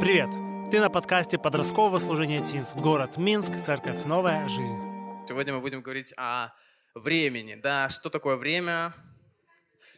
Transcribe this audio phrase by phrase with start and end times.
[0.00, 0.30] Привет!
[0.70, 2.74] Ты на подкасте подросткового служения ТИНС.
[2.74, 4.78] Город Минск, церковь «Новая жизнь».
[5.26, 6.50] Сегодня мы будем говорить о
[6.94, 8.94] времени, да, что такое время,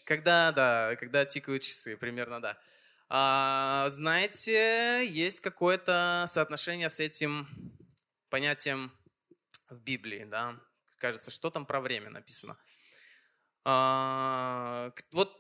[0.05, 2.57] когда, да, когда тикают часы, примерно, да.
[3.11, 7.47] А, знаете, есть какое-то соотношение с этим
[8.31, 8.91] понятием
[9.69, 10.57] в Библии, да.
[10.97, 12.57] Кажется, что там про время написано.
[13.67, 15.40] А, вот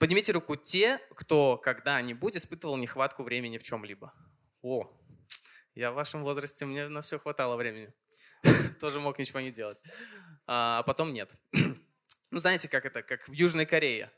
[0.00, 4.10] Поднимите руку те, кто когда-нибудь испытывал нехватку времени в чем-либо.
[4.62, 4.88] О,
[5.74, 7.92] я в вашем возрасте, мне на все хватало времени.
[8.80, 9.82] Тоже мог ничего не делать.
[10.46, 11.34] А потом нет.
[12.32, 14.08] Ну, знаете, как это, как в Южной Корее.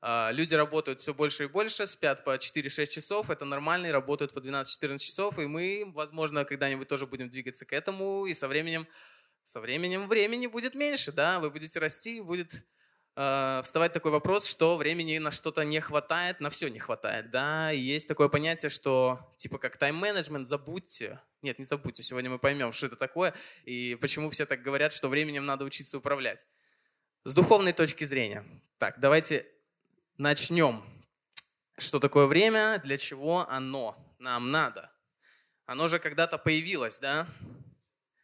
[0.00, 4.32] А, люди работают все больше и больше, спят по 4-6 часов, это нормально, и работают
[4.32, 8.86] по 12-14 часов, и мы, возможно, когда-нибудь тоже будем двигаться к этому, и со временем,
[9.44, 12.64] со временем времени будет меньше, да, вы будете расти, будет
[13.16, 17.70] э, вставать такой вопрос, что времени на что-то не хватает, на все не хватает, да,
[17.70, 22.86] есть такое понятие, что типа как тайм-менеджмент, забудьте, нет, не забудьте, сегодня мы поймем, что
[22.86, 26.46] это такое, и почему все так говорят, что временем надо учиться управлять.
[27.24, 28.44] С духовной точки зрения.
[28.78, 29.44] Так, давайте
[30.16, 30.84] начнем.
[31.78, 34.92] Что такое время, для чего оно нам надо?
[35.66, 37.26] Оно же когда-то появилось, да?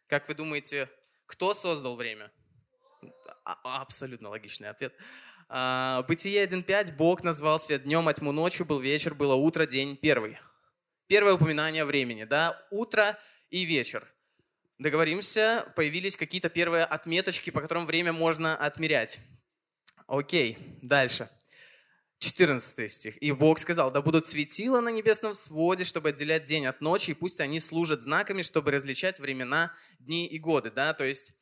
[0.07, 0.89] Как вы думаете,
[1.25, 2.31] кто создал время?
[3.45, 4.93] А, абсолютно логичный ответ.
[5.49, 6.95] А, Бытие 1.5.
[6.95, 10.37] Бог назвал свет днем, а тьму ночью, был вечер, было утро, день первый.
[11.07, 13.17] Первое упоминание времени, да, утро
[13.49, 14.07] и вечер.
[14.79, 19.19] Договоримся, появились какие-то первые отметочки, по которым время можно отмерять.
[20.07, 21.29] Окей, дальше.
[22.19, 23.21] 14 стих.
[23.21, 27.13] «И Бог сказал, да будут светила на небесном своде, чтобы отделять день от ночи, и
[27.13, 30.71] пусть они служат знаками, чтобы различать времена, дни и годы».
[30.71, 30.93] Да?
[30.93, 31.33] То есть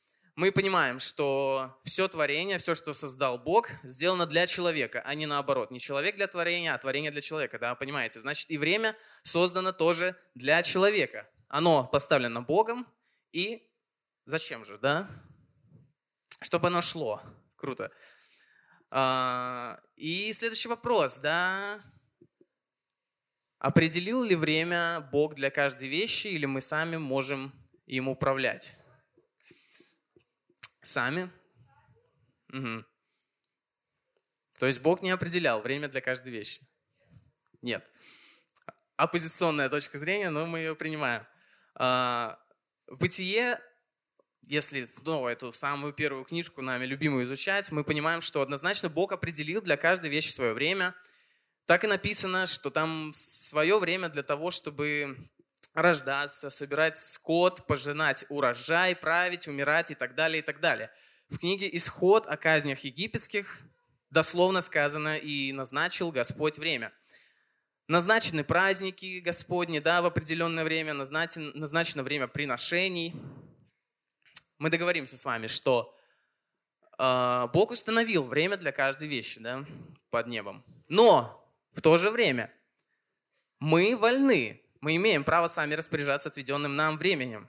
[0.42, 5.70] мы понимаем, что все творение, все, что создал Бог, сделано для человека, а не наоборот.
[5.70, 8.20] Не человек для творения, а творение для человека, да, понимаете?
[8.20, 11.30] Значит, и время создано тоже для человека.
[11.48, 12.88] Оно поставлено Богом,
[13.31, 13.70] и
[14.25, 15.08] зачем же, да?
[16.42, 17.21] Чтобы оно шло.
[17.55, 17.92] Круто.
[18.89, 21.83] А, и следующий вопрос, да?
[23.60, 27.54] Определил ли время Бог для каждой вещи, или мы сами можем
[27.86, 28.80] им управлять?
[30.81, 31.31] Сами?
[32.52, 32.86] Угу.
[34.59, 36.61] То есть Бог не определял время для каждой вещи?
[37.61, 37.83] Нет.
[38.95, 41.25] Оппозиционная точка зрения, но мы ее принимаем.
[41.75, 42.39] А,
[42.87, 43.59] в бытие,
[44.43, 49.61] если снова эту самую первую книжку нами любимую изучать, мы понимаем, что однозначно Бог определил
[49.61, 50.93] для каждой вещи свое время.
[51.65, 55.17] Так и написано, что там свое время для того, чтобы
[55.73, 60.92] рождаться, собирать скот, пожинать урожай, править, умирать и так далее, и так далее.
[61.30, 63.61] В книге «Исход о казнях египетских»
[64.09, 66.92] дословно сказано «И назначил Господь время».
[67.87, 73.14] Назначены праздники Господни, да, в определенное время, назначено, назначено время приношений.
[74.59, 75.93] Мы договоримся с вами, что
[76.98, 79.65] э, Бог установил время для каждой вещи, да,
[80.09, 80.64] под небом.
[80.88, 82.49] Но в то же время
[83.59, 87.47] мы вольны мы имеем право сами распоряжаться отведенным нам временем.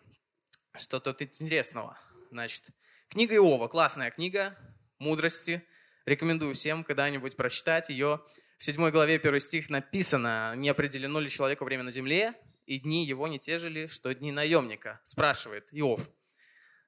[0.78, 1.98] Что тут интересного?
[2.30, 2.66] Значит,
[3.08, 4.56] книга Иова, классная книга,
[4.98, 5.62] мудрости.
[6.04, 8.20] Рекомендую всем когда-нибудь прочитать ее.
[8.58, 12.34] В 7 главе 1 стих написано, не определено ли человеку время на земле,
[12.66, 16.08] и дни его не те же ли, что дни наемника, спрашивает Иов.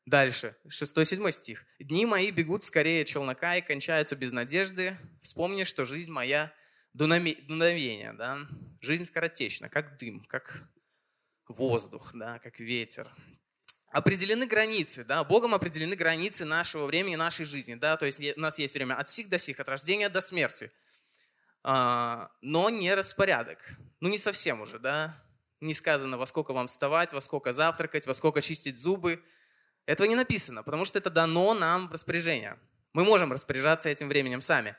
[0.05, 1.65] Дальше, 6-7 стих.
[1.79, 4.99] «Дни мои бегут скорее челнока и кончаются без надежды.
[5.23, 6.53] Вспомни, что жизнь моя
[6.95, 8.39] дуновение, да?
[8.81, 10.63] Жизнь скоротечна, как дым, как
[11.49, 13.11] воздух, да, как ветер.
[13.91, 18.59] Определены границы, да, Богом определены границы нашего времени, нашей жизни, да, то есть у нас
[18.59, 20.73] есть время от сих до сих, от рождения до смерти,
[21.63, 23.59] а, но не распорядок,
[24.01, 25.17] ну не совсем уже, да,
[25.61, 29.23] не сказано, во сколько вам вставать, во сколько завтракать, во сколько чистить зубы,
[29.87, 32.59] этого не написано, потому что это дано нам в распоряжение.
[32.95, 34.77] Мы можем распоряжаться этим временем сами.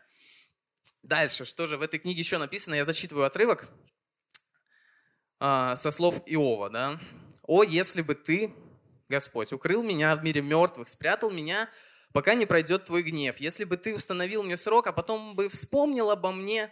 [1.06, 2.74] Дальше, что же в этой книге еще написано?
[2.74, 3.70] Я зачитываю отрывок
[5.40, 6.72] а, со слов Иова.
[6.72, 7.00] Да?
[7.44, 8.52] «О, если бы ты,
[9.08, 11.70] Господь, укрыл меня в мире мертвых, спрятал меня,
[12.12, 13.38] пока не пройдет твой гнев.
[13.38, 16.72] Если бы ты установил мне срок, а потом бы вспомнил обо мне,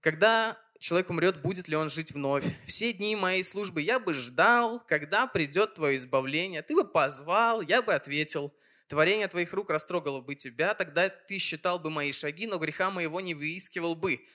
[0.00, 2.44] когда человек умрет, будет ли он жить вновь.
[2.66, 6.62] Все дни моей службы я бы ждал, когда придет твое избавление.
[6.62, 8.52] Ты бы позвал, я бы ответил–
[8.88, 13.20] Творение твоих рук растрогало бы тебя, тогда ты считал бы мои шаги, но греха моего
[13.20, 14.26] не выискивал бы.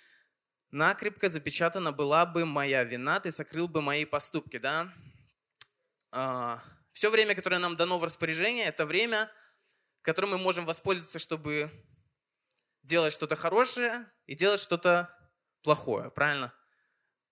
[0.72, 4.94] Накрепко запечатана была бы моя вина, ты сокрыл бы мои поступки, да?
[6.12, 9.30] А, все время, которое нам дано в распоряжение, это время,
[10.02, 11.72] которым мы можем воспользоваться, чтобы
[12.84, 15.16] делать что-то хорошее и делать что-то
[15.64, 16.54] плохое, правильно?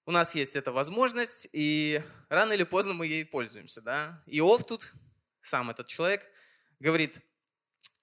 [0.06, 3.82] у нас есть эта возможность, и рано или поздно мы ей пользуемся.
[3.82, 4.22] Да?
[4.26, 4.94] Иов тут,
[5.42, 6.26] сам этот человек,
[6.81, 7.22] говорит,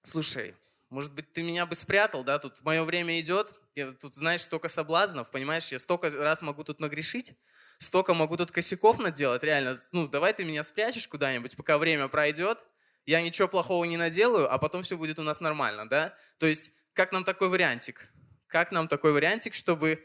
[0.01, 0.55] слушай,
[0.89, 4.69] может быть, ты меня бы спрятал, да, тут мое время идет, я, тут, знаешь, столько
[4.69, 7.33] соблазнов, понимаешь, я столько раз могу тут нагрешить,
[7.77, 12.65] столько могу тут косяков наделать, реально, ну, давай ты меня спрячешь куда-нибудь, пока время пройдет,
[13.05, 16.15] я ничего плохого не наделаю, а потом все будет у нас нормально, да?
[16.37, 18.11] То есть, как нам такой вариантик?
[18.47, 20.03] Как нам такой вариантик, чтобы,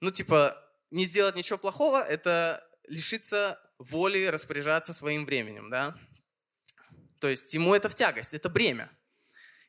[0.00, 0.56] ну, типа,
[0.90, 5.96] не сделать ничего плохого, это лишиться воли распоряжаться своим временем, да?
[7.22, 8.90] То есть ему это в тягость, это бремя.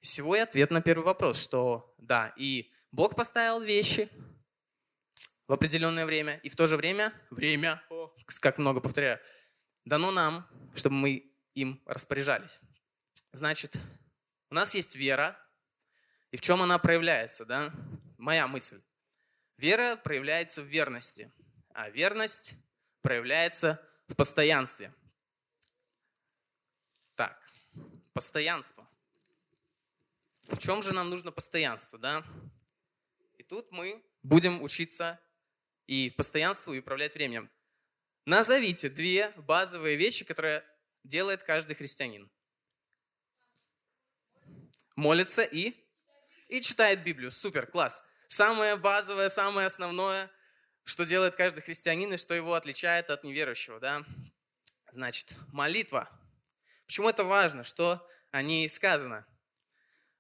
[0.02, 4.10] И сегодня ответ на первый вопрос, что да, и Бог поставил вещи
[5.46, 7.80] в определенное время, и в то же время, время,
[8.40, 9.20] как много повторяю,
[9.86, 12.60] дано нам, чтобы мы им распоряжались.
[13.34, 13.78] Значит,
[14.50, 15.40] у нас есть вера,
[16.32, 17.72] и в чем она проявляется, да?
[18.18, 18.82] Моя мысль.
[19.58, 21.32] Вера проявляется в верности,
[21.70, 22.56] а верность
[23.04, 24.92] проявляется в постоянстве.
[27.16, 27.40] Так,
[28.14, 28.88] постоянство.
[30.44, 32.24] В чем же нам нужно постоянство, да?
[33.38, 35.20] И тут мы будем учиться
[35.88, 37.50] и постоянству, и управлять временем.
[38.26, 40.64] Назовите две базовые вещи, которые
[41.04, 42.30] делает каждый христианин.
[44.96, 45.74] Молится и,
[46.48, 47.32] и читает Библию.
[47.32, 50.30] Супер, класс самое базовое, самое основное,
[50.84, 53.80] что делает каждый христианин и что его отличает от неверующего.
[53.80, 54.04] Да?
[54.92, 56.10] Значит, молитва.
[56.94, 57.64] Почему это важно?
[57.64, 59.26] Что о ней сказано?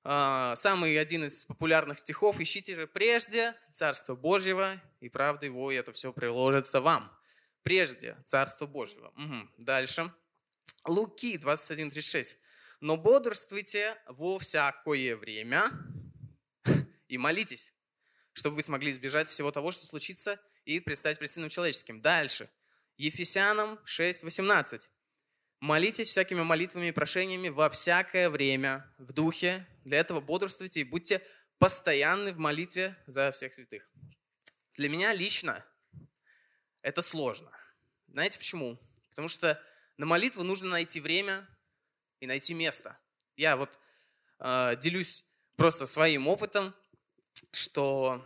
[0.04, 5.76] А, самый один из популярных стихов «Ищите же прежде Царство Божьего, и правда Его, и
[5.76, 7.16] это все приложится вам».
[7.62, 9.10] Прежде Царство Божьего.
[9.10, 9.50] Угу.
[9.60, 10.12] Дальше.
[10.88, 12.38] Луки 21.36.
[12.80, 15.70] «Но бодрствуйте во всякое время
[17.08, 17.72] и молитесь,
[18.32, 22.02] чтобы вы смогли избежать всего того, что случится, и предстать пред Сыном Человеческим.
[22.02, 22.50] Дальше.
[22.98, 24.88] Ефесянам 6.18.
[25.64, 29.66] Молитесь всякими молитвами и прошениями во всякое время, в духе.
[29.86, 31.22] Для этого бодрствуйте и будьте
[31.58, 33.90] постоянны в молитве за всех святых.
[34.74, 35.66] Для меня лично
[36.82, 37.50] это сложно.
[38.10, 38.78] Знаете почему?
[39.12, 39.58] Потому что
[39.96, 41.48] на молитву нужно найти время
[42.20, 43.00] и найти место.
[43.38, 43.80] Я вот
[44.40, 45.26] э, делюсь
[45.56, 46.76] просто своим опытом
[47.54, 48.22] что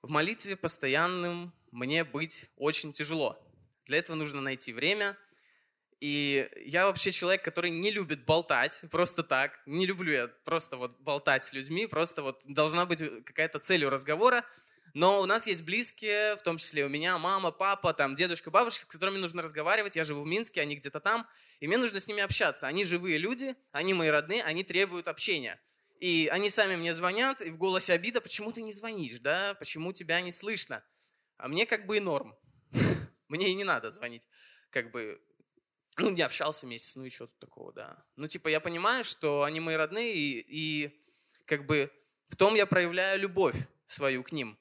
[0.00, 3.38] в молитве постоянным мне быть очень тяжело.
[3.84, 5.14] Для этого нужно найти время.
[6.00, 9.60] И я вообще человек, который не любит болтать просто так.
[9.66, 11.86] Не люблю я просто вот болтать с людьми.
[11.86, 14.44] Просто вот должна быть какая-то цель у разговора.
[14.94, 18.82] Но у нас есть близкие, в том числе у меня, мама, папа, там, дедушка, бабушка,
[18.82, 19.96] с которыми нужно разговаривать.
[19.96, 21.26] Я живу в Минске, они где-то там.
[21.60, 22.66] И мне нужно с ними общаться.
[22.66, 25.60] Они живые люди, они мои родные, они требуют общения.
[26.00, 29.92] И они сами мне звонят, и в голосе обида, почему ты не звонишь, да, почему
[29.92, 30.82] тебя не слышно.
[31.36, 32.36] А мне как бы и норм.
[33.28, 34.26] Мне и не надо звонить.
[34.70, 35.20] Как бы,
[35.98, 38.04] ну, не общался месяц, ну и что тут такого, да.
[38.16, 41.00] Ну, типа, я понимаю, что они мои родные, и, и
[41.44, 41.90] как бы
[42.28, 43.56] в том я проявляю любовь
[43.86, 44.58] свою к ним.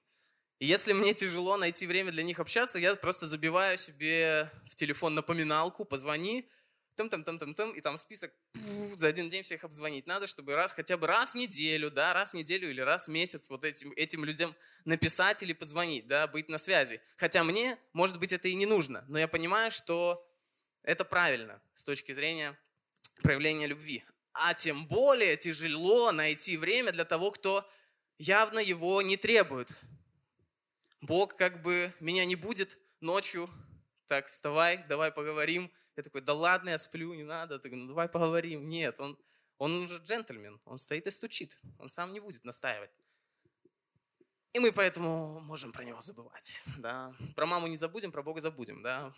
[0.60, 5.13] И если мне тяжело найти время для них общаться, я просто забиваю себе в телефон
[5.13, 6.50] напоминалку, позвони,
[6.95, 10.25] там, там, там, там, там, и там список пуф, за один день всех обзвонить надо,
[10.25, 13.51] чтобы раз, хотя бы раз в неделю, да, раз в неделю или раз в месяц
[13.51, 17.00] вот этим, этим людям написать или позвонить, да, быть на связи.
[17.18, 20.27] Хотя мне, может быть, это и не нужно, но я понимаю, что
[20.88, 22.58] это правильно с точки зрения
[23.22, 24.03] проявления любви.
[24.32, 27.70] А тем более тяжело найти время для того, кто
[28.17, 29.77] явно его не требует.
[31.01, 33.50] Бог как бы меня не будет ночью,
[34.08, 37.60] так, вставай, давай поговорим, я такой, да ладно, я сплю, не надо.
[37.60, 38.70] Ты, ну давай поговорим.
[38.70, 39.20] Нет, он,
[39.58, 41.60] он уже джентльмен, он стоит и стучит.
[41.79, 42.91] Он сам не будет настаивать.
[44.53, 46.63] И мы поэтому можем про него забывать.
[46.77, 47.13] Да?
[47.36, 48.82] Про маму не забудем, про Бога забудем.
[48.82, 49.13] Да?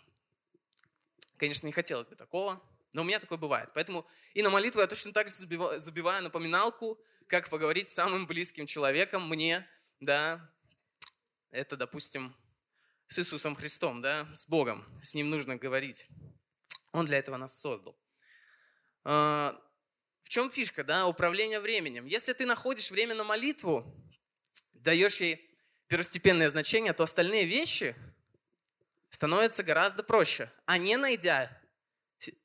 [1.40, 3.70] Конечно, не хотелось бы такого, но у меня такое бывает.
[3.72, 8.66] Поэтому и на молитву я точно так же забиваю напоминалку, как поговорить с самым близким
[8.66, 9.66] человеком мне,
[10.00, 10.52] да,
[11.50, 12.36] это, допустим,
[13.08, 14.86] с Иисусом Христом, да, с Богом.
[15.02, 16.08] С Ним нужно говорить.
[16.92, 17.98] Он для этого нас создал.
[19.04, 19.58] А,
[20.20, 22.04] в чем фишка, да, управление временем?
[22.04, 23.82] Если ты находишь время на молитву,
[24.74, 25.50] даешь ей
[25.86, 27.96] первостепенное значение, то остальные вещи
[29.10, 30.50] становятся гораздо проще.
[30.66, 31.50] А не найдя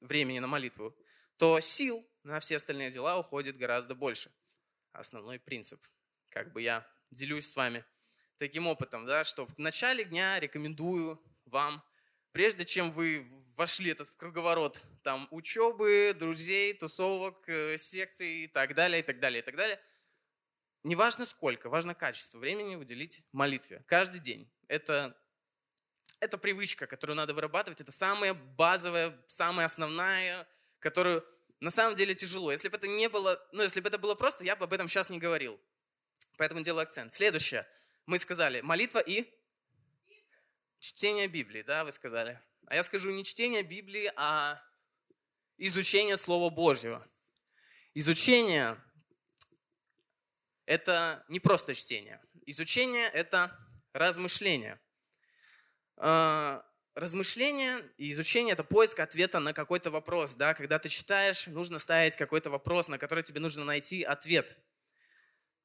[0.01, 0.95] времени на молитву,
[1.37, 4.31] то сил на все остальные дела уходит гораздо больше.
[4.91, 5.81] Основной принцип.
[6.29, 7.85] Как бы я делюсь с вами
[8.37, 11.83] таким опытом, да, что в начале дня рекомендую вам,
[12.31, 18.75] прежде чем вы вошли этот в круговорот там учебы, друзей, тусовок, э, секций и так
[18.75, 19.79] далее, и так далее, и так далее.
[20.83, 23.83] Не важно сколько, важно качество времени уделить молитве.
[23.87, 24.51] Каждый день.
[24.67, 25.17] Это
[26.19, 27.81] это привычка, которую надо вырабатывать.
[27.81, 30.47] Это самая базовая, самая основная,
[30.79, 31.23] которую
[31.59, 32.51] на самом деле тяжело.
[32.51, 34.87] Если бы это не было, ну, если бы это было просто, я бы об этом
[34.87, 35.59] сейчас не говорил.
[36.37, 37.13] Поэтому делаю акцент.
[37.13, 37.65] Следующее.
[38.05, 39.25] Мы сказали молитва и
[40.79, 42.39] чтение Библии, да, вы сказали.
[42.67, 44.61] А я скажу не чтение Библии, а
[45.57, 47.07] изучение Слова Божьего.
[47.93, 48.77] Изучение–
[50.65, 52.21] это не просто чтение.
[52.45, 53.57] Изучение– это
[53.93, 54.79] размышление.
[55.97, 60.35] А, размышление и изучение– это поиск ответа на какой-то вопрос.
[60.35, 60.53] Да?
[60.53, 64.55] Когда ты читаешь, нужно ставить какой-то вопрос, на который тебе нужно найти ответ.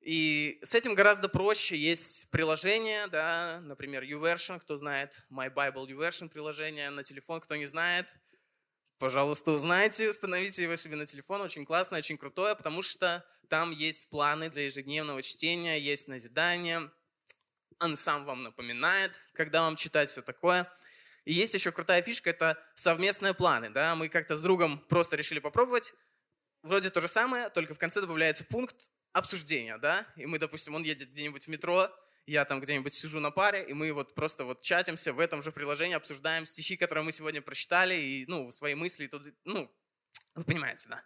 [0.01, 1.77] И с этим гораздо проще.
[1.77, 7.67] Есть приложение, да, например, YouVersion, кто знает, My Bible YouVersion приложение на телефон, кто не
[7.67, 8.07] знает,
[8.99, 11.43] пожалуйста, узнайте, установите его себе на телефон.
[11.43, 16.91] Очень классное, очень крутое, потому что там есть планы для ежедневного чтения, есть назидание.
[17.81, 20.71] Он сам вам напоминает, когда вам читать все такое–
[21.25, 23.71] и есть еще крутая фишка, это совместные планы.
[23.71, 23.95] Да?
[23.95, 25.93] Мы как-то с другом просто решили попробовать.
[26.63, 28.77] Вроде то же самое, только в конце добавляется пункт
[29.13, 29.79] обсуждения.
[29.79, 30.07] Да?
[30.17, 31.89] И мы, допустим, он едет где-нибудь в метро,
[32.27, 35.53] я там где-нибудь сижу на паре, и мы вот просто вот чатимся в этом же
[35.53, 39.71] приложении, обсуждаем стихи, которые мы сегодня прочитали, и, ну, свои мысли, тут, ну,
[40.35, 41.03] вы понимаете, да.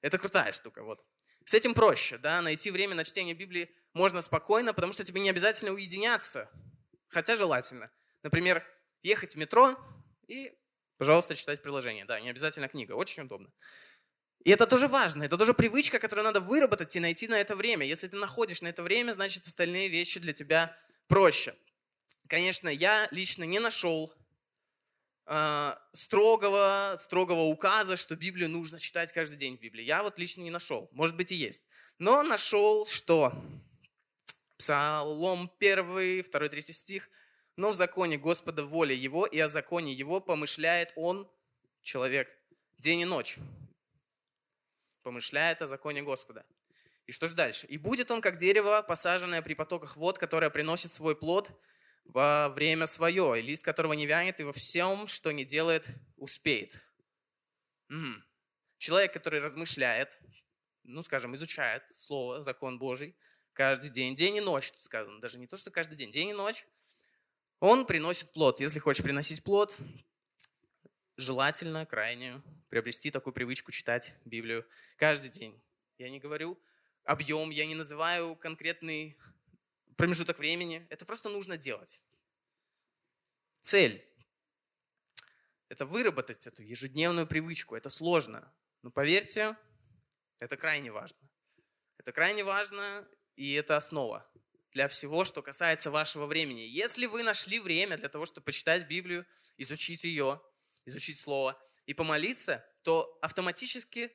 [0.00, 1.04] Это крутая штука, вот.
[1.44, 5.30] С этим проще, да, найти время на чтение Библии можно спокойно, потому что тебе не
[5.30, 6.50] обязательно уединяться,
[7.08, 7.90] хотя желательно.
[8.22, 8.64] Например,
[9.02, 9.76] ехать в метро
[10.26, 10.52] и,
[10.96, 12.04] пожалуйста, читать приложение.
[12.06, 13.50] Да, не обязательно книга, очень удобно.
[14.44, 17.86] И это тоже важно, это тоже привычка, которую надо выработать и найти на это время.
[17.86, 20.76] Если ты находишь на это время, значит остальные вещи для тебя
[21.08, 21.54] проще.
[22.28, 24.14] Конечно, я лично не нашел
[25.26, 29.84] э, строгого, строгого указа, что Библию нужно читать каждый день в Библии.
[29.84, 31.62] Я вот лично не нашел, может быть и есть.
[31.98, 33.32] Но нашел, что
[34.56, 37.08] Псалом 1, 2, 3 стих–
[37.56, 41.30] но в законе Господа воля его, и о законе его помышляет он,
[41.82, 42.28] человек,
[42.78, 43.36] день и ночь.
[45.02, 46.44] Помышляет о законе Господа.
[47.06, 47.66] И что же дальше?
[47.66, 51.50] «И будет он, как дерево, посаженное при потоках вод, которое приносит свой плод
[52.04, 56.82] во время свое, и лист которого не вянет, и во всем, что не делает, успеет».
[57.88, 58.22] Угу.
[58.78, 60.18] Человек, который размышляет,
[60.82, 63.16] ну, скажем, изучает Слово, закон Божий,
[63.52, 66.66] каждый день, день и ночь, сказано, даже не то, что каждый день, день и ночь,
[67.60, 68.60] он приносит плод.
[68.60, 69.78] Если хочешь приносить плод,
[71.16, 75.58] желательно крайне приобрести такую привычку читать Библию каждый день.
[75.96, 76.60] Я не говорю
[77.04, 79.16] объем, я не называю конкретный
[79.96, 80.86] промежуток времени.
[80.90, 82.02] Это просто нужно делать.
[83.62, 84.04] Цель–
[85.68, 87.76] это выработать эту ежедневную привычку.
[87.76, 88.52] Это сложно.
[88.82, 89.56] Но поверьте,
[90.38, 91.18] это крайне важно.
[91.98, 94.30] Это крайне важно, и это основа
[94.74, 96.60] для всего, что касается вашего времени.
[96.60, 99.24] Если вы нашли время для того, чтобы почитать Библию,
[99.56, 100.42] изучить ее,
[100.84, 104.12] изучить Слово и помолиться, то автоматически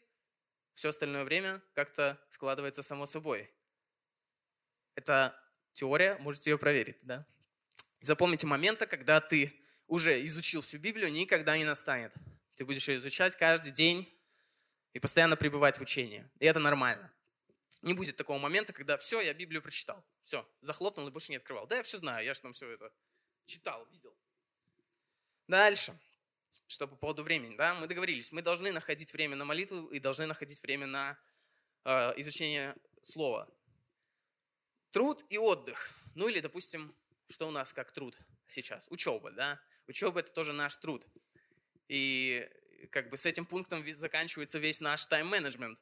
[0.73, 3.51] все остальное время как-то складывается само собой.
[4.95, 5.33] Это
[5.79, 7.25] теория, можете ее проверить, да?
[8.01, 9.53] Запомните моменты, когда ты
[9.87, 12.13] уже изучил всю Библию, никогда не настанет.
[12.55, 14.07] Ты будешь ее изучать каждый день
[14.93, 16.29] и постоянно пребывать в учении.
[16.39, 17.11] И это нормально.
[17.81, 20.03] Не будет такого момента, когда все, я Библию прочитал.
[20.23, 21.65] Все, захлопнул и больше не открывал.
[21.67, 22.91] Да, я все знаю, я же там все это
[23.45, 24.15] читал, видел.
[25.47, 25.93] Дальше.
[26.67, 30.25] Что по поводу времени, да, мы договорились, мы должны находить время на молитву и должны
[30.25, 31.17] находить время на
[31.85, 33.47] э, изучение слова.
[34.91, 35.91] Труд и отдых.
[36.15, 36.95] Ну или, допустим,
[37.29, 38.17] что у нас как труд
[38.47, 38.87] сейчас?
[38.89, 39.61] Учеба, да?
[39.87, 41.05] Учеба– это тоже наш труд.
[41.87, 42.49] И
[42.91, 45.79] как бы с этим пунктом заканчивается весь наш тайм-менеджмент,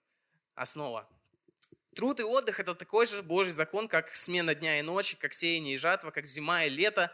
[0.56, 1.10] основа.
[1.96, 5.76] Труд и отдых– это такой же Божий закон, как смена дня и ночи, как сеяние
[5.76, 7.12] и жатва, как зима и лето.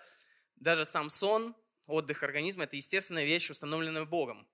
[0.55, 4.47] Даже сам сон, отдых организма– это естественная вещь, установленная Богом.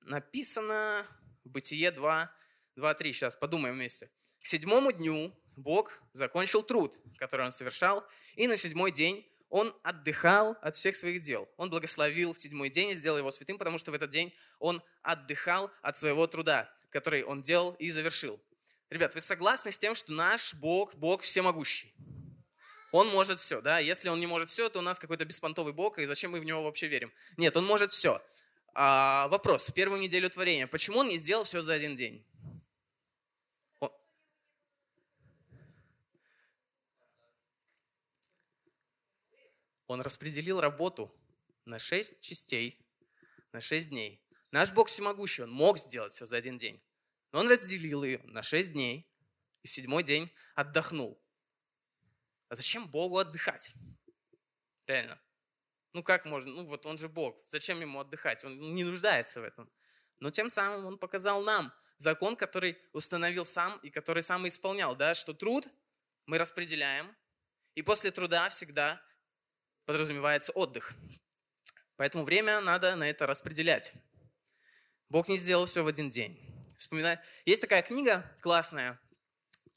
[0.00, 1.06] Написано
[1.44, 2.32] в Бытие 2,
[2.76, 3.12] 2, 3.
[3.12, 4.10] Сейчас подумаем вместе.
[4.40, 10.56] К седьмому дню Бог закончил труд, который он совершал, и на седьмой день он отдыхал
[10.62, 11.48] от всех своих дел.
[11.56, 15.70] Он благословил седьмой день и сделал его святым, потому что в этот день он отдыхал
[15.82, 18.40] от своего труда, который он делал и завершил.
[18.90, 21.94] Ребят, вы согласны с тем, что наш Бог, Бог всемогущий?
[22.92, 23.78] Он может все, да?
[23.78, 26.44] Если он не может все, то у нас какой-то беспонтовый Бог, и зачем мы в
[26.44, 27.12] него вообще верим?
[27.36, 28.20] Нет, он может все.
[28.74, 32.24] А, вопрос, в первую неделю творения, почему он не сделал все за один день?
[39.90, 41.12] Он распределил работу
[41.64, 42.78] на шесть частей,
[43.50, 44.24] на шесть дней.
[44.52, 46.80] Наш Бог всемогущий, он мог сделать все за один день.
[47.32, 49.10] Но он разделил ее на шесть дней
[49.64, 51.20] и в седьмой день отдохнул.
[52.50, 53.74] А зачем Богу отдыхать?
[54.86, 55.20] Реально.
[55.92, 56.52] Ну как можно?
[56.52, 57.42] Ну вот он же Бог.
[57.48, 58.44] Зачем ему отдыхать?
[58.44, 59.68] Он не нуждается в этом.
[60.20, 65.14] Но тем самым он показал нам закон, который установил сам и который сам исполнял, да,
[65.14, 65.66] что труд
[66.26, 67.12] мы распределяем,
[67.74, 69.02] и после труда всегда
[69.90, 70.94] подразумевается отдых.
[71.96, 73.92] Поэтому время надо на это распределять.
[75.08, 76.38] Бог не сделал все в один день.
[76.78, 77.18] Вспоминаю.
[77.44, 79.00] Есть такая книга классная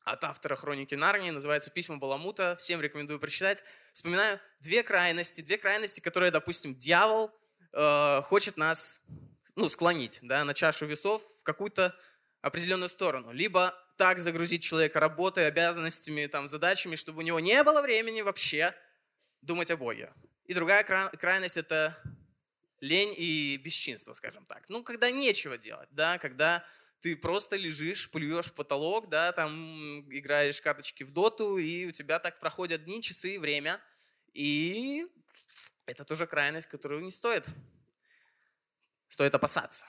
[0.06, 2.56] от автора хроники Нарнии, называется «Письма Баламута».
[2.60, 3.64] Всем рекомендую прочитать.
[3.92, 7.32] Вспоминаю две крайности, две крайности, которые, допустим, дьявол
[7.72, 9.08] э, хочет нас
[9.56, 11.96] ну, склонить да, на чашу весов в какую-то
[12.42, 13.32] определенную сторону.
[13.32, 18.76] Либо так загрузить человека работой, обязанностями, там, задачами, чтобы у него не было времени вообще
[19.44, 20.12] думать о Боге.
[20.46, 21.98] И другая крайность– это
[22.80, 24.68] лень и бесчинство, скажем так.
[24.70, 26.66] Ну, когда нечего делать, да, когда
[27.00, 32.20] ты просто лежишь, плюешь в потолок, да, там играешь карточки в доту, и у тебя
[32.20, 33.80] так проходят дни, часы, время.
[34.34, 35.06] И
[35.86, 37.46] это тоже крайность, которую не стоит.
[39.10, 39.86] Стоит опасаться.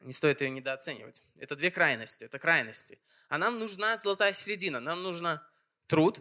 [0.00, 1.22] Не стоит ее недооценивать.
[1.36, 2.98] Это две крайности, это крайности.
[3.28, 4.80] А нам нужна золотая середина.
[4.80, 5.46] Нам нужно
[5.86, 6.20] труд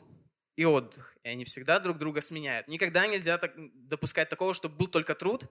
[0.57, 1.15] и отдых.
[1.23, 2.67] И они всегда друг друга сменяют.
[2.67, 3.53] Никогда нельзя так,
[3.87, 5.45] допускать такого, чтобы был только труд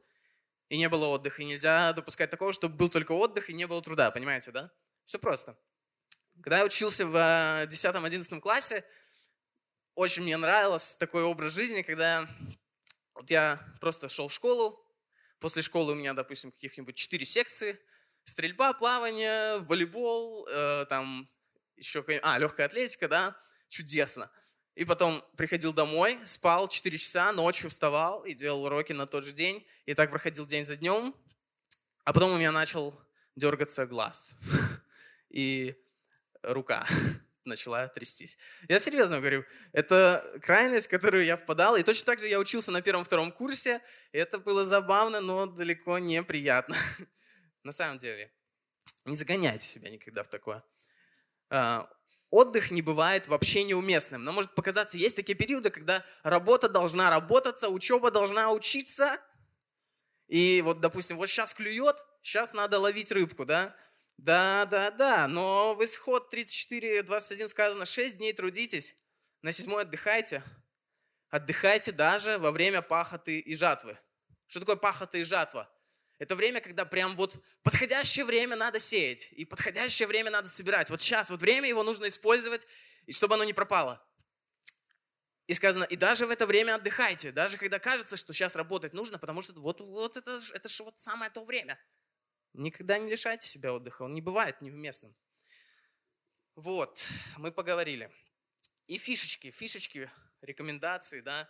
[0.69, 1.43] и не было отдыха.
[1.43, 4.11] И нельзя допускать такого, чтобы был только отдых и не было труда.
[4.11, 4.71] Понимаете, да?
[5.05, 5.57] Все просто.
[6.43, 8.85] Когда я учился в 10-11 классе,
[9.95, 12.29] очень мне нравился такой образ жизни, когда
[13.15, 14.85] вот я просто шел в школу,
[15.39, 17.79] после школы у меня, допустим, каких-нибудь 4 секции,
[18.25, 21.29] стрельба, плавание, волейбол, э, там
[21.77, 23.37] еще, а, легкая атлетика, да,
[23.69, 24.31] чудесно.
[24.77, 29.33] И потом приходил домой, спал 4 часа, ночью вставал и делал уроки на тот же
[29.33, 29.67] день.
[29.87, 31.17] И так проходил день за днем.
[32.05, 32.95] А потом у меня начал
[33.37, 34.35] дергаться глаз.
[35.31, 35.75] И
[36.43, 36.87] рука
[37.47, 38.37] начала трястись.
[38.69, 41.77] Я серьезно говорю, это крайность, в которую я впадал.
[41.77, 43.81] И точно так же я учился на первом-втором курсе.
[44.13, 46.77] Это было забавно, но далеко не приятно.
[47.63, 48.31] На самом деле,
[49.07, 50.63] не загоняйте себя никогда в такое.
[51.51, 51.89] А,
[52.31, 54.25] отдых не бывает вообще неуместным.
[54.25, 59.21] Но может показаться, есть такие периоды, когда работа должна работаться, учеба должна учиться.
[60.29, 63.75] И вот, допустим, вот сейчас клюет, сейчас надо ловить рыбку, да?
[64.19, 68.97] Да, да, да, но в исход 34, 21 сказано, 6 дней трудитесь,
[69.43, 70.43] на седьмой отдыхайте.
[71.29, 73.99] Отдыхайте даже во время пахоты и жатвы.
[74.47, 75.71] Что такое пахота и жатва?
[76.19, 80.89] Это время, когда прям вот подходящее время надо сеять, и подходящее время надо собирать.
[80.89, 82.67] Вот сейчас, вот время его нужно использовать,
[83.05, 84.03] и чтобы оно не пропало.
[85.47, 89.19] И сказано, и даже в это время отдыхайте, даже когда кажется, что сейчас работать нужно,
[89.19, 91.79] потому что вот, вот это, это же вот самое то время.
[92.53, 95.15] Никогда не лишайте себя отдыха, он не бывает неуместным.
[96.57, 98.11] Вот, мы поговорили.
[98.87, 101.49] И фишечки, фишечки, рекомендации, да,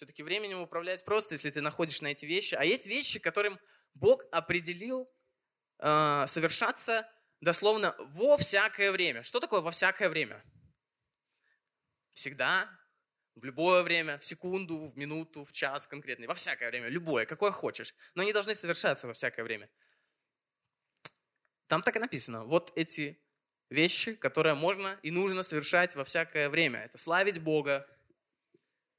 [0.00, 2.54] все-таки временем управлять просто, если ты находишь на эти вещи.
[2.54, 3.60] А есть вещи, которым
[3.92, 5.06] Бог определил
[5.78, 7.06] э, совершаться
[7.42, 9.22] дословно во всякое время.
[9.22, 10.42] Что такое во всякое время?
[12.14, 12.66] Всегда,
[13.34, 17.50] в любое время, в секунду, в минуту, в час конкретный, во всякое время, любое, какое
[17.50, 17.94] хочешь.
[18.14, 19.68] Но они должны совершаться во всякое время.
[21.66, 22.44] Там так и написано.
[22.46, 23.22] Вот эти
[23.68, 26.78] вещи, которые можно и нужно совершать во всякое время.
[26.78, 27.86] Это славить Бога,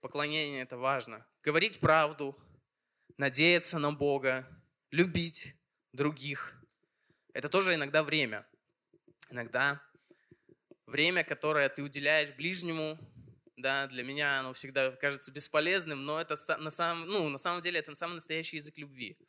[0.02, 1.26] Поклонение– это важно.
[1.44, 2.36] Говорить правду,
[3.18, 4.48] надеяться на Бога,
[4.90, 5.56] любить
[5.94, 6.56] других.
[7.34, 8.48] Это тоже иногда время.
[9.30, 9.82] Иногда
[10.88, 12.98] время, которое ты уделяешь ближнему,
[13.58, 17.80] да, для меня оно всегда кажется бесполезным, но это на самом, ну, на самом деле
[17.80, 19.20] это самый настоящий язык любви.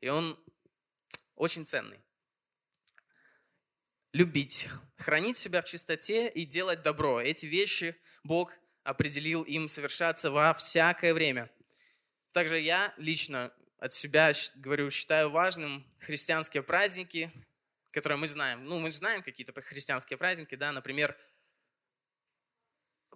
[0.00, 0.38] И он
[1.34, 1.98] очень ценный.
[4.12, 7.20] Любить, хранить себя в чистоте и делать добро.
[7.20, 8.52] Эти вещи Бог
[8.90, 11.50] определил им совершаться во всякое время.
[12.32, 17.30] Также я лично от себя говорю, считаю важным христианские праздники,
[17.92, 18.64] которые мы знаем.
[18.64, 21.16] Ну, мы знаем какие-то христианские праздники, да, например,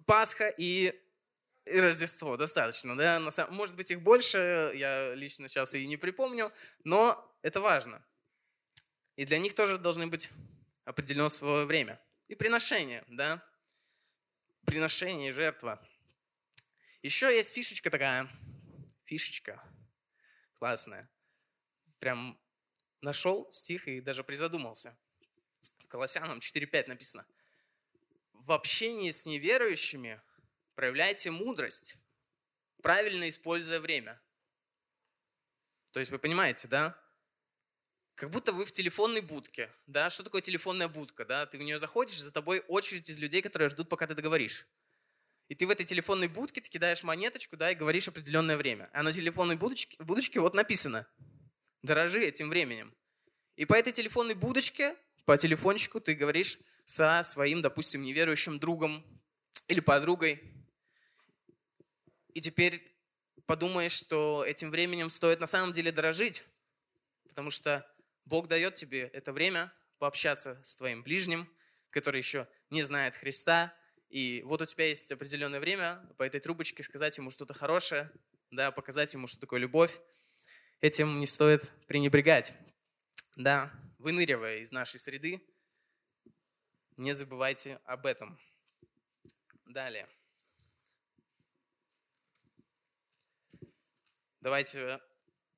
[0.05, 0.93] Пасха и
[1.65, 6.51] и Рождество достаточно, да, может быть их больше, я лично сейчас и не припомню,
[6.83, 8.05] но это важно.
[9.15, 10.29] И для них тоже должны быть
[10.83, 11.99] определено свое время.
[12.27, 13.43] И приношение, да,
[14.65, 15.79] приношение и жертва.
[17.01, 18.29] Еще есть фишечка такая,
[19.05, 19.63] фишечка
[20.55, 21.09] классная.
[21.99, 22.39] Прям
[23.01, 24.97] нашел стих и даже призадумался.
[25.79, 27.25] В Колоссянам 4.5 написано.
[28.33, 30.21] В общении с неверующими
[30.73, 31.97] проявляйте мудрость,
[32.81, 34.21] правильно используя время.
[35.91, 36.99] То есть вы понимаете, да?
[38.15, 39.69] Как будто вы в телефонной будке.
[39.87, 40.09] Да?
[40.09, 41.25] Что такое телефонная будка?
[41.25, 41.45] Да?
[41.45, 44.65] Ты в нее заходишь, за тобой очередь из людей, которые ждут, пока ты договоришь.
[45.47, 48.89] И ты в этой телефонной будке, ты кидаешь монеточку, да, и говоришь определенное время.
[48.93, 51.05] А на телефонной будочке, будочке вот написано
[51.83, 52.95] «Дорожи этим временем».
[53.55, 59.05] И по этой телефонной будочке, по телефончику ты говоришь со своим, допустим, неверующим другом
[59.67, 60.41] или подругой.
[62.33, 62.81] И теперь
[63.45, 66.43] подумаешь, что этим временем стоит на самом деле дорожить,
[67.27, 67.85] потому что
[68.25, 71.47] Бог дает тебе это время пообщаться с твоим ближним,
[71.91, 73.73] который еще не знает Христа,
[74.09, 78.11] и вот у тебя есть определенное время по этой трубочке сказать ему что-то хорошее,
[78.51, 79.99] да, показать ему, что такое любовь.
[80.81, 82.53] Этим не стоит пренебрегать.
[83.35, 85.41] Да, выныривая из нашей среды,
[86.97, 88.39] не забывайте об этом.
[89.65, 90.07] Далее.
[94.39, 95.01] Давайте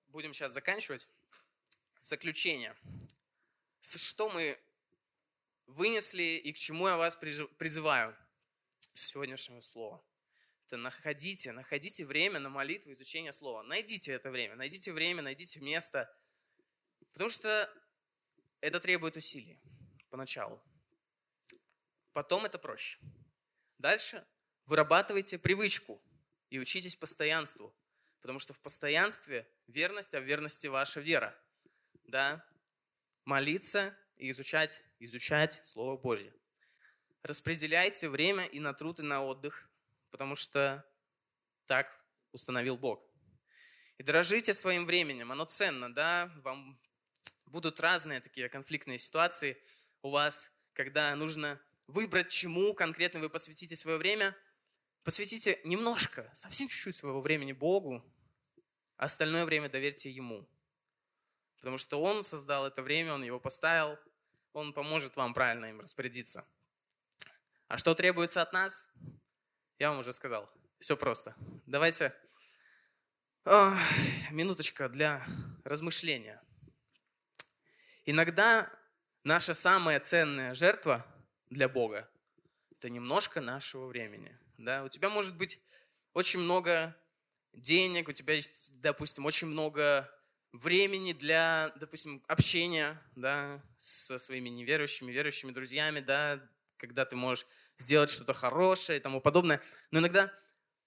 [0.08, 1.08] будем сейчас заканчивать.
[2.08, 2.74] Заключение.
[3.82, 4.58] Что мы
[5.66, 8.18] вынесли и к чему я вас призываю
[8.94, 10.02] сегодняшнего слова?
[10.66, 13.62] Это находите, находите время на молитву, изучение слова.
[13.64, 16.10] Найдите это время, найдите время, найдите место.
[17.12, 17.70] Потому что
[18.62, 19.60] это требует усилий
[20.10, 20.64] поначалу.
[22.14, 23.00] Потом это проще.
[23.80, 24.26] Дальше
[24.64, 26.02] вырабатывайте привычку
[26.50, 27.76] и учитесь постоянству.
[28.22, 31.38] Потому что в постоянстве верность, а в верности ваша вера.
[32.08, 32.44] Да?
[33.26, 36.34] Молиться и изучать, изучать Слово Божье.
[37.24, 39.70] Распределяйте время и на труд, и на отдых,
[40.10, 40.86] потому что
[41.66, 43.04] так установил Бог.
[43.98, 46.80] И дорожите своим временем, оно ценно, да, вам
[47.46, 49.62] будут разные такие конфликтные ситуации
[50.02, 54.36] у вас, когда нужно выбрать, чему конкретно вы посвятите свое время–
[55.08, 58.04] Посвятите немножко, совсем чуть-чуть своего времени Богу,
[58.98, 60.46] а остальное время доверьте Ему.
[61.60, 63.98] Потому что Он создал это время, Он его поставил,
[64.54, 66.48] Он поможет вам правильно им распорядиться.
[67.68, 68.92] А что требуется от нас?
[69.80, 70.50] Я вам уже сказал.
[70.80, 71.36] Все просто.
[71.66, 72.14] Давайте
[73.46, 73.78] о,
[74.32, 75.26] минуточка для
[75.64, 76.42] размышления.
[78.06, 78.72] Иногда
[79.24, 81.06] наша самая ценная жертва
[81.50, 82.10] для Бога–
[82.72, 85.60] это немножко нашего времени– да, у тебя может быть
[86.14, 86.96] очень много
[87.54, 90.12] денег, у тебя есть, допустим, очень много
[90.52, 96.42] времени для, допустим, общения, да, со своими неверующими, верующими друзьями, да,
[96.78, 97.46] когда ты можешь
[97.78, 99.62] сделать что-то хорошее и тому подобное.
[99.92, 100.32] Но иногда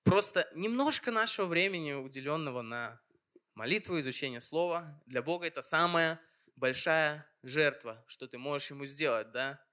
[0.03, 3.01] просто немножко нашего времени, уделенного на
[3.55, 6.20] молитву, изучение слова, для Бога это самая
[6.57, 9.64] большая жертва, что ты можешь ему сделать, да,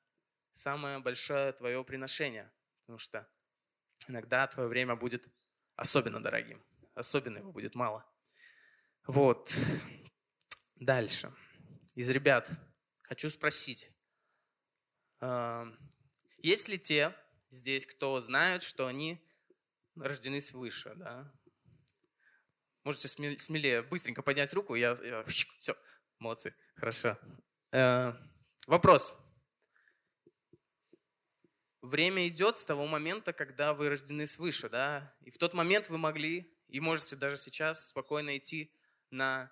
[0.54, 2.52] самое большое твое приношение.
[2.82, 3.28] Потому что
[4.08, 5.28] иногда твое время будет
[5.76, 6.63] особенно дорогим,
[6.95, 8.06] особенно его будет мало.
[9.08, 9.58] Вот.
[10.76, 11.34] Дальше.
[11.96, 12.52] Из ребят
[13.04, 13.89] хочу спросить,
[15.22, 15.65] а,
[16.38, 17.15] есть ли те
[17.50, 19.17] здесь, кто знают, что они
[19.96, 21.34] рождены свыше, да?
[22.84, 25.76] Можете смелее, быстренько поднять руку, я, я все,
[26.20, 27.17] молодцы, хорошо.
[27.72, 28.13] Э,
[28.67, 29.17] вопрос
[31.82, 35.98] время идет с того момента, когда вы рождены свыше, да, и в тот момент вы
[35.98, 38.77] могли и можете даже сейчас спокойно идти
[39.12, 39.52] на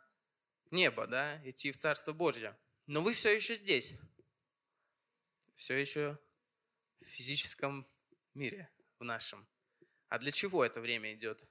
[0.71, 2.57] небо, да, идти в Царство Божье.
[2.87, 3.93] Но вы все еще здесь,
[5.53, 6.19] все еще
[7.01, 7.87] в физическом
[8.33, 9.47] мире, в нашем.
[10.09, 11.47] А для чего это время идет?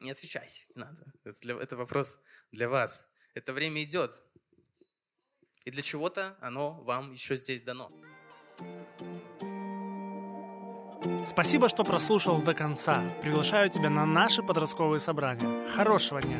[0.00, 1.12] Не отвечайте, не надо.
[1.24, 2.20] Это, для, это вопрос
[2.52, 3.10] для вас.
[3.32, 4.20] Это время идет.
[5.64, 7.90] И для чего-то оно вам еще здесь дано.
[11.26, 13.02] Спасибо, что прослушал до конца.
[13.22, 15.66] Приглашаю тебя на наши подростковые собрания.
[15.74, 16.38] Хорошего дня!